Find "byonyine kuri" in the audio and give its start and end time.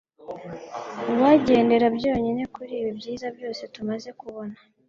1.97-2.73